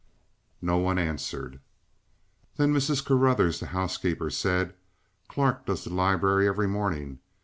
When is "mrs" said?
2.73-3.05